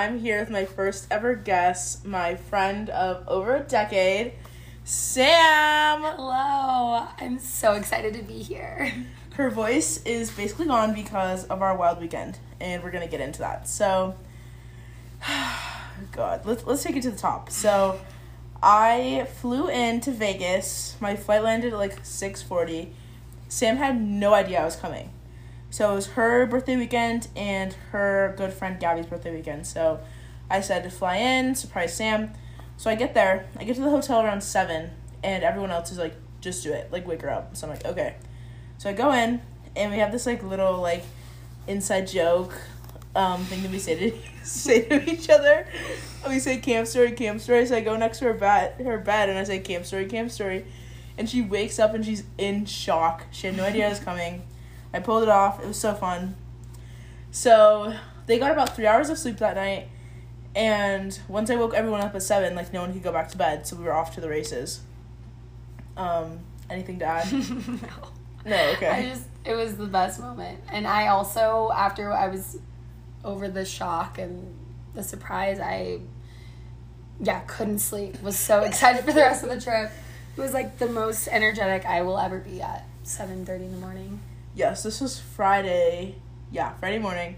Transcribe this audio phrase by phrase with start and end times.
[0.00, 4.32] I'm here with my first ever guest, my friend of over a decade,
[4.82, 6.00] Sam.
[6.00, 7.06] Hello.
[7.20, 8.94] I'm so excited to be here.
[9.34, 13.40] Her voice is basically gone because of our wild weekend, and we're gonna get into
[13.40, 13.68] that.
[13.68, 14.14] So,
[16.12, 17.50] God, let's let's take it to the top.
[17.50, 18.00] So,
[18.62, 20.96] I flew into Vegas.
[20.98, 22.94] My flight landed at like six forty.
[23.50, 25.10] Sam had no idea I was coming.
[25.70, 29.66] So it was her birthday weekend and her good friend Gabby's birthday weekend.
[29.66, 30.00] So
[30.50, 32.32] I said to fly in, surprise Sam.
[32.76, 33.46] So I get there.
[33.56, 34.90] I get to the hotel around seven,
[35.22, 37.84] and everyone else is like, "Just do it, like wake her up." So I'm like,
[37.84, 38.16] "Okay."
[38.78, 39.42] So I go in,
[39.76, 41.04] and we have this like little like
[41.66, 42.54] inside joke
[43.14, 45.66] um, thing that we say to say to each other.
[46.28, 47.66] We say camp story, camp story.
[47.66, 50.30] So I go next to her bed, her bed, and I say camp story, camp
[50.30, 50.64] story,
[51.16, 53.26] and she wakes up and she's in shock.
[53.30, 54.42] She had no idea I was coming.
[54.92, 55.62] I pulled it off.
[55.62, 56.34] It was so fun.
[57.30, 57.94] So
[58.26, 59.88] they got about three hours of sleep that night.
[60.54, 63.38] And once I woke everyone up at seven, like no one could go back to
[63.38, 64.80] bed, so we were off to the races.
[65.96, 67.32] Um, anything to add?
[67.32, 67.88] no.
[68.44, 68.88] No, okay.
[68.88, 70.60] I just it was the best moment.
[70.70, 72.58] And I also after I was
[73.24, 74.54] over the shock and
[74.94, 76.00] the surprise, I
[77.20, 78.20] yeah, couldn't sleep.
[78.22, 79.90] Was so excited for the rest of the trip.
[80.36, 84.20] It was like the most energetic I will ever be at 7:30 in the morning.
[84.54, 86.16] Yes, this was Friday.
[86.50, 87.36] Yeah, Friday morning.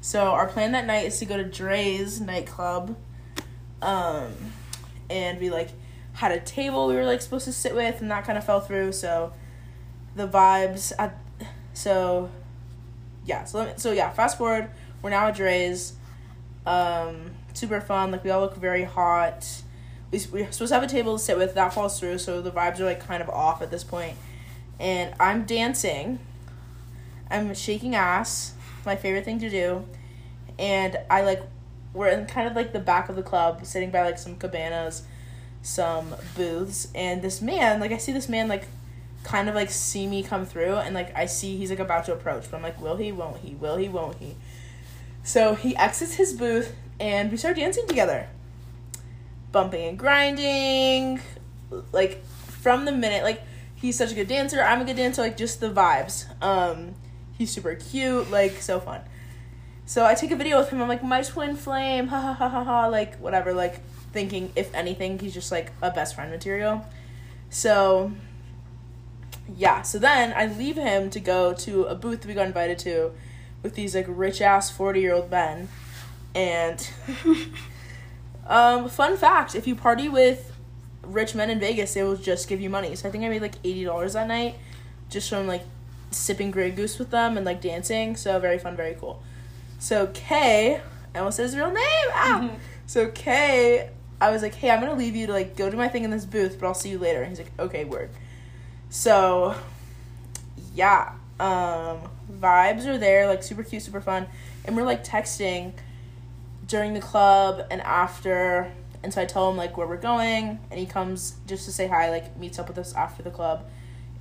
[0.00, 2.96] So our plan that night is to go to Drai's nightclub.
[3.80, 4.32] Um,
[5.10, 5.70] and we like
[6.14, 8.60] had a table we were like supposed to sit with, and that kind of fell
[8.60, 8.92] through.
[8.92, 9.32] So
[10.14, 11.18] the vibes at
[11.72, 12.30] so
[13.24, 13.44] yeah.
[13.44, 14.10] So me, so yeah.
[14.10, 14.70] Fast forward,
[15.02, 15.94] we're now at Drai's.
[16.64, 18.12] Um, super fun.
[18.12, 19.62] Like we all look very hot.
[20.12, 21.54] We we're supposed to have a table to sit with.
[21.54, 24.16] That falls through, so the vibes are like kind of off at this point.
[24.78, 26.20] And I'm dancing.
[27.32, 28.54] I'm shaking ass.
[28.84, 29.84] My favorite thing to do.
[30.58, 31.42] And I like
[31.94, 35.02] we're in kind of like the back of the club, sitting by like some cabanas,
[35.62, 38.66] some booths, and this man, like I see this man like
[39.24, 42.12] kind of like see me come through and like I see he's like about to
[42.12, 44.34] approach, but I'm like, will he, won't he, will he, won't he?
[45.22, 48.28] So he exits his booth and we start dancing together.
[49.52, 51.20] Bumping and grinding.
[51.92, 53.42] Like from the minute like
[53.74, 56.26] he's such a good dancer, I'm a good dancer, like just the vibes.
[56.42, 56.94] Um
[57.42, 59.00] he's super cute, like so fun.
[59.84, 60.80] So I take a video with him.
[60.80, 63.80] I'm like, my twin flame, ha ha ha ha ha, like whatever, like
[64.12, 66.86] thinking if anything, he's just like a best friend material.
[67.50, 68.12] So
[69.56, 73.10] yeah, so then I leave him to go to a booth we got invited to
[73.64, 75.68] with these like rich ass 40 year old men.
[76.36, 76.88] And
[78.46, 80.52] um, fun fact if you party with
[81.02, 82.94] rich men in Vegas, they will just give you money.
[82.94, 84.54] So I think I made like $80 that night
[85.10, 85.64] just from like
[86.12, 88.16] sipping Grey Goose with them and like dancing.
[88.16, 89.22] So very fun, very cool.
[89.78, 90.80] So Kay,
[91.14, 92.08] I almost said his real name.
[92.12, 92.50] Ah.
[92.86, 93.90] So Kay,
[94.20, 96.10] I was like, hey, I'm gonna leave you to like go do my thing in
[96.10, 97.22] this booth, but I'll see you later.
[97.22, 98.10] And he's like, okay, word.
[98.88, 99.56] So,
[100.74, 104.26] yeah, um, vibes are there, like super cute, super fun,
[104.64, 105.72] and we're like texting
[106.68, 108.70] during the club and after.
[109.02, 111.88] And so I tell him like where we're going, and he comes just to say
[111.88, 113.64] hi, like meets up with us after the club.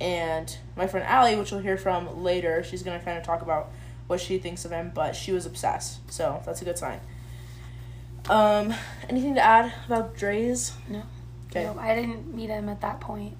[0.00, 3.70] And my friend Allie, which you'll hear from later, she's gonna kind of talk about
[4.08, 7.00] what she thinks of him, but she was obsessed, so that's a good sign.
[8.28, 8.74] Um,
[9.08, 10.72] anything to add about Drai's?
[10.88, 11.02] No.
[11.46, 11.64] Okay.
[11.64, 13.36] No, I didn't meet him at that point.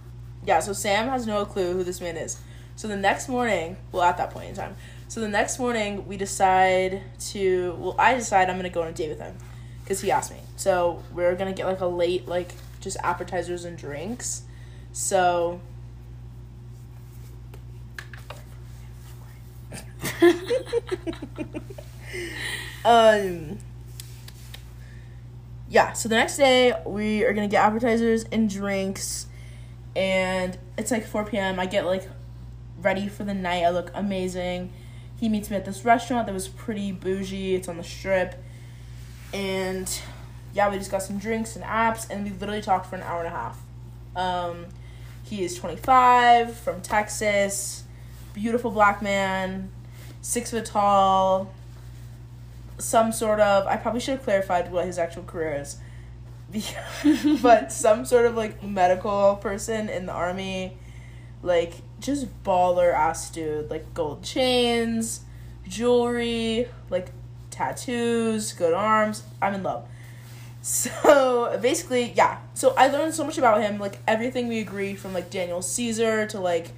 [0.46, 2.40] Yeah, so Sam has no clue who this man is.
[2.76, 4.76] So the next morning, well, at that point in time,
[5.08, 8.92] so the next morning we decide to, well, I decide I'm gonna go on a
[8.92, 9.36] date with him,
[9.82, 10.38] because he asked me.
[10.56, 14.42] So we're gonna get like a late, like just appetizers and drinks.
[14.92, 15.60] So.
[22.84, 23.58] Um.
[25.68, 29.26] Yeah, so the next day we are gonna get appetizers and drinks
[29.94, 31.58] and it's like 4 p.m.
[31.60, 32.08] I get like
[32.80, 33.64] ready for the night.
[33.64, 34.72] I look amazing.
[35.18, 37.54] He meets me at this restaurant that was pretty bougie.
[37.54, 38.42] It's on the strip.
[39.32, 39.88] And
[40.52, 43.24] yeah, we just got some drinks and apps, and we literally talked for an hour
[43.24, 43.62] and a half.
[44.14, 44.66] Um,
[45.22, 47.84] he is 25, from Texas,
[48.34, 49.70] beautiful black man,
[50.22, 51.52] six foot tall,
[52.78, 55.76] some sort of, I probably should have clarified what his actual career is
[57.42, 60.76] but some sort of like medical person in the army,
[61.42, 65.20] like just baller ass dude, like gold chains,
[65.66, 67.10] jewelry, like
[67.50, 69.22] tattoos, good arms.
[69.40, 69.86] I'm in love.
[70.64, 72.38] So basically, yeah.
[72.54, 76.26] So I learned so much about him, like everything we agreed from like Daniel Caesar
[76.28, 76.70] to like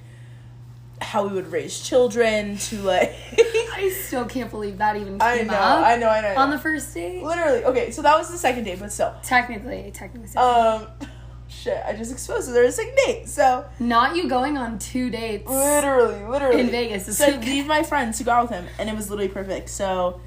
[1.01, 3.13] how we would raise children to like
[3.73, 6.33] I still can't believe that even I came know, up I know, I know, I
[6.35, 6.41] know.
[6.41, 7.21] on the first date.
[7.21, 9.13] literally okay, so that was the second date, but still.
[9.21, 10.35] Technically, technically.
[10.37, 10.87] Um
[11.49, 13.27] shit, I just exposed that there was a second date.
[13.27, 15.49] So Not you going on two dates.
[15.49, 18.89] literally, literally In Vegas So I leave my friends to go out with him and
[18.89, 19.69] it was literally perfect.
[19.69, 20.21] So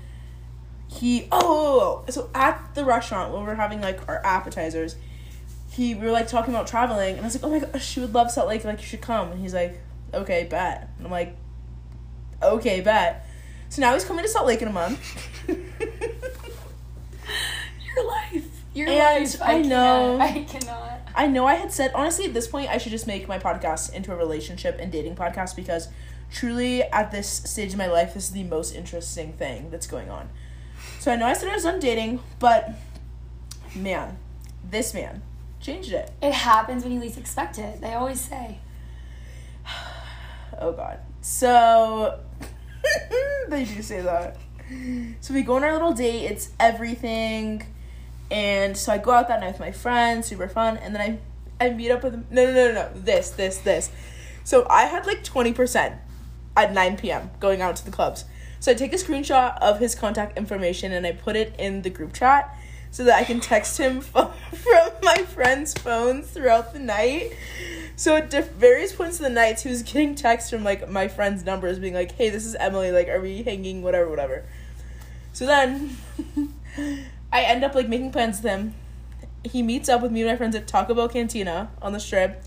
[0.91, 4.97] he oh so at the restaurant when we were having like our appetizers,
[5.71, 8.01] he we were like talking about traveling and I was like, Oh my gosh, she
[8.01, 9.81] would love Salt Lake, like you should come and he's like,
[10.15, 10.89] Okay, bet.
[10.99, 11.37] And I'm like,
[12.43, 13.27] Okay, bet.
[13.69, 15.01] So now he's coming to Salt Lake in a month.
[17.97, 18.45] Your life.
[18.75, 19.43] Your And life.
[19.43, 21.01] I know- Cannot, I cannot.
[21.15, 23.93] I know I had said honestly at this point I should just make my podcast
[23.93, 25.89] into a relationship and dating podcast because
[26.33, 30.11] truly at this stage of my life this is the most interesting thing that's going
[30.11, 30.29] on.
[31.01, 32.71] So I know I said I was done dating, but
[33.75, 34.17] man,
[34.71, 35.23] this man
[35.61, 36.13] changed it.
[36.23, 37.81] It happens when you least expect it.
[37.81, 38.59] They always say.
[40.59, 41.01] Oh god.
[41.21, 42.21] So
[43.49, 44.37] they do say that.
[45.21, 47.67] So we go on our little date, it's everything.
[48.31, 51.65] And so I go out that night with my friends, super fun, and then I
[51.65, 53.91] I meet up with no no no no this, this, this.
[54.45, 55.97] So I had like twenty percent
[56.57, 58.25] at nine PM going out to the clubs.
[58.61, 61.91] So I take a screenshot of his contact information and I put it in the
[61.91, 62.57] group chat
[62.91, 64.31] so that I can text him from
[65.03, 67.33] my friends' phones throughout the night.
[67.99, 71.09] So at diff- various points of the nights, he was getting texts from like my
[71.09, 72.93] friends' numbers, being like, "Hey, this is Emily.
[72.93, 73.83] Like, are we hanging?
[73.83, 74.45] Whatever, whatever."
[75.33, 75.97] So then,
[77.33, 78.75] I end up like making plans with him.
[79.43, 82.41] He meets up with me and my friends at Taco Bell Cantina on the Strip,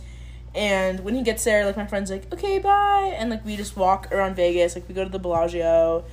[0.55, 3.75] and when he gets there, like my friends like, "Okay, bye," and like we just
[3.75, 4.75] walk around Vegas.
[4.75, 6.05] Like we go to the Bellagio,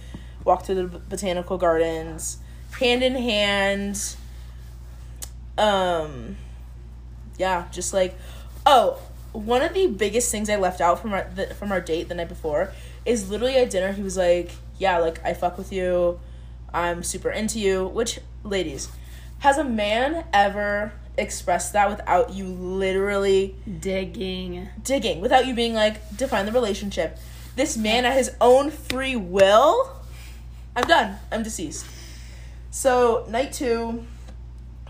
[0.43, 2.39] walk through the botanical gardens,
[2.81, 4.17] hand in hand.
[5.57, 6.39] Um,
[7.37, 8.19] yeah, just like,
[8.67, 9.01] oh,
[9.39, 12.15] one of the biggest things I left out from our the, from our date the
[12.15, 12.73] night before
[13.05, 13.93] is literally at dinner.
[13.93, 16.21] He was like, "Yeah, like I fuck with you,
[16.73, 18.89] I'm super into you." Which, ladies,
[19.41, 24.69] has a man ever expressed that without you literally Digging.
[24.83, 27.19] digging, without you being like, define the relationship?
[27.57, 29.97] This man at his own free will.
[30.77, 31.17] I'm done.
[31.33, 31.87] I'm deceased.
[32.71, 34.07] So night two,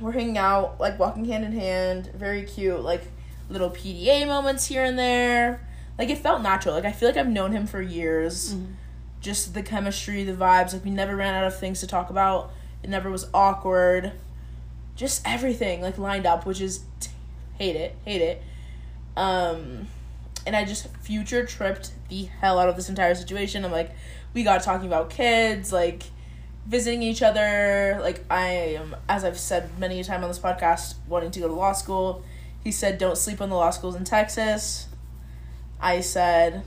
[0.00, 3.02] we're hanging out, like walking hand in hand, very cute, like
[3.48, 5.66] little PDA moments here and there.
[5.98, 6.74] Like it felt natural.
[6.74, 8.54] Like I feel like I've known him for years.
[9.20, 10.72] Just the chemistry, the vibes.
[10.72, 12.52] Like we never ran out of things to talk about.
[12.82, 14.12] It never was awkward.
[14.94, 16.84] Just everything like lined up, which is
[17.58, 18.42] hate it, hate it.
[19.16, 19.88] Um,
[20.46, 23.64] and I just future tripped the hell out of this entire situation.
[23.64, 23.90] I'm like,
[24.34, 26.04] we got talking about kids, like
[26.66, 27.98] visiting each other.
[28.00, 28.46] Like I
[28.76, 31.72] am, as I've said many a time on this podcast, wanting to go to law
[31.72, 32.22] school.
[32.64, 34.88] He said, "Don't sleep on the law schools in Texas."
[35.80, 36.64] I said,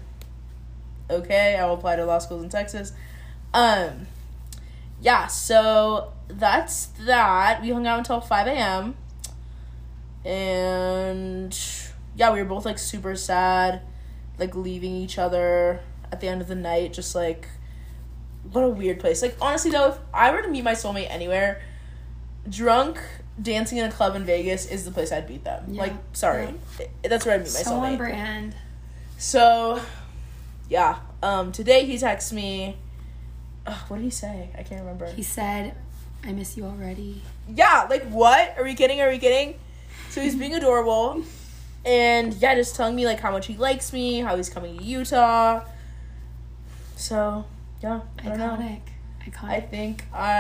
[1.10, 2.94] "Okay, I will apply to law schools in Texas."
[3.54, 4.08] Um,
[5.02, 5.28] yeah.
[5.28, 7.62] So that's that.
[7.62, 8.96] We hung out until five a.m.
[10.24, 11.58] And
[12.16, 13.82] yeah, we were both like super sad,
[14.38, 16.94] like leaving each other at the end of the night.
[16.94, 17.48] Just like,
[18.52, 19.22] what a weird place.
[19.22, 21.62] Like honestly though, if I were to meet my soulmate anywhere,
[22.50, 23.00] drunk
[23.42, 25.66] dancing in a club in Vegas is the place I'd beat them.
[25.70, 25.82] Yeah.
[25.82, 26.54] Like, sorry,
[27.04, 27.98] that's where I'd meet my So soulmate.
[27.98, 28.56] brand.
[29.18, 29.82] So,
[30.70, 30.98] yeah.
[31.24, 32.78] Um, today he texts me.
[33.68, 34.50] Ugh, what did he say?
[34.58, 35.06] I can't remember.
[35.12, 35.76] He said,
[36.24, 37.22] I miss you already.
[37.48, 38.56] yeah, like what?
[38.58, 39.02] Are we kidding?
[39.02, 39.60] Are we kidding?
[40.10, 41.24] So he's being adorable,
[41.86, 44.84] and yeah, just telling me like how much he likes me, how he's coming to
[44.84, 45.62] Utah.
[46.96, 47.46] So,
[47.82, 48.22] yeah, I.
[48.24, 48.82] Iconic.
[49.26, 49.44] Iconic.
[49.50, 50.32] I think I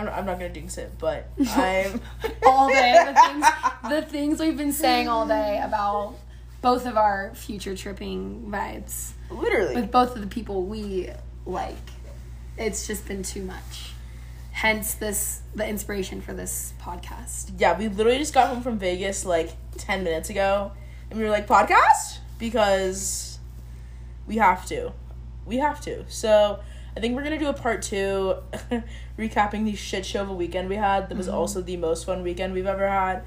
[0.00, 2.00] I'm, I'm not gonna jinx it, but I'm
[2.46, 2.94] all day.
[3.06, 3.46] The things,
[3.88, 6.14] the things we've been saying all day about
[6.62, 11.10] both of our future tripping vibes literally with both of the people we
[11.46, 11.76] like.
[12.58, 13.92] It's just been too much.
[14.52, 17.52] Hence this the inspiration for this podcast.
[17.58, 20.72] yeah, we literally just got home from Vegas like 10 minutes ago
[21.10, 22.18] and we were like, podcast?
[22.38, 23.38] Because
[24.26, 24.92] we have to.
[25.46, 26.04] We have to.
[26.08, 26.60] So
[26.96, 28.36] I think we're to do a part two
[29.18, 31.08] recapping the shit show of a weekend we had.
[31.08, 33.22] That was also the most fun weekend we've ever had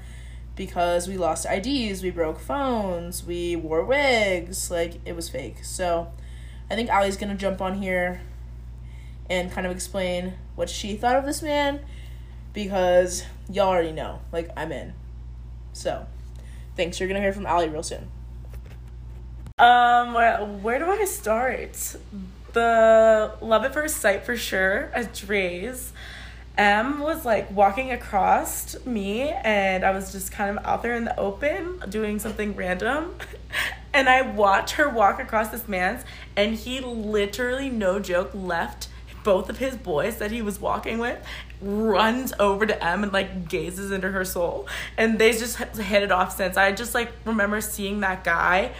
[0.56, 4.70] because we lost IDs, we broke phones, we wore wigs.
[4.70, 5.64] Like, it was fake.
[5.64, 6.12] So
[6.70, 8.20] I think Ali's to jump on here
[9.28, 11.80] and kind of explain what she thought of this man
[12.52, 14.20] because y'all already know.
[14.30, 14.92] Like, I'm in.
[15.72, 16.06] So,
[16.76, 17.00] thanks.
[17.00, 18.08] You're gonna hear from Ali real soon.
[19.58, 21.96] Um, where, where do I start?
[22.54, 25.92] The love at first sight for sure at Drai's.
[26.56, 31.04] M was like walking across me, and I was just kind of out there in
[31.04, 33.16] the open doing something random.
[33.92, 36.04] and I watch her walk across this man's,
[36.36, 38.86] and he literally, no joke, left
[39.24, 41.18] both of his boys that he was walking with,
[41.60, 46.12] runs over to M and like gazes into her soul, and they just hit it
[46.12, 46.56] off since.
[46.56, 48.70] I just like remember seeing that guy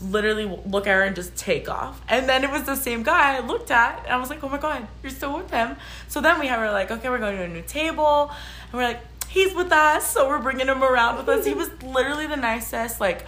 [0.00, 2.00] literally look at her and just take off.
[2.08, 4.48] And then it was the same guy I looked at, and I was like, oh
[4.48, 5.76] my god, you're still with him.
[6.08, 8.30] So then we were like, okay, we're going to a new table,
[8.64, 11.44] and we're like, he's with us, so we're bringing him around with us.
[11.44, 13.00] He was literally the nicest.
[13.00, 13.24] Like,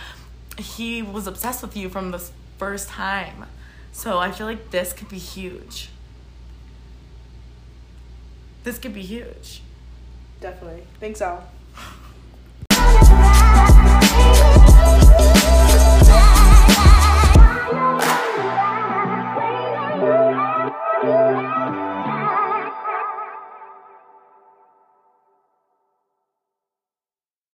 [0.59, 2.19] he was obsessed with you from the
[2.59, 3.47] first time.
[3.93, 5.91] So I feel like this could be huge.
[8.65, 9.63] This could be huge.
[10.41, 10.85] Definitely.
[11.01, 11.43] Think so.